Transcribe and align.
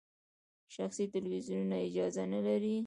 شخصي 0.75 1.05
تلویزیونونه 1.15 1.77
اجازه 1.87 2.23
نلري. 2.33 2.77